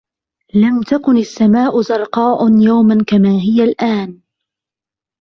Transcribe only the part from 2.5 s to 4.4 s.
يوماً كما هي الآن